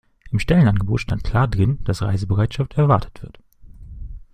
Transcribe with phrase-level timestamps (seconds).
[0.31, 3.37] Im Stellenangebot stand klar drin, dass Reisebereitschaft erwartet wird.